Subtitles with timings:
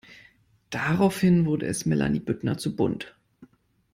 [0.71, 3.15] Daraufhin wurde es Melanie Büttner zu bunt.